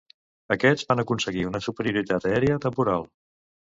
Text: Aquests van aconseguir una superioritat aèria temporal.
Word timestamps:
Aquests 0.55 0.87
van 0.93 1.03
aconseguir 1.03 1.45
una 1.51 1.63
superioritat 1.69 2.29
aèria 2.35 2.61
temporal. 2.69 3.11